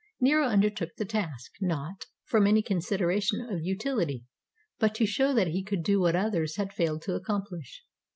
Nero 0.19 0.47
undertook 0.47 0.95
the 0.97 1.05
task, 1.05 1.51
not 1.61 2.05
from 2.25 2.47
any 2.47 2.63
consideration 2.63 3.39
of 3.39 3.59
utiHty, 3.61 4.23
but 4.79 4.95
to 4.95 5.05
show 5.05 5.31
that 5.31 5.49
he 5.49 5.61
could 5.63 5.83
do 5.83 5.99
what 5.99 6.15
others 6.15 6.55
had 6.55 6.73
failed 6.73 7.03
to 7.03 7.11
accompHsh. 7.11 7.81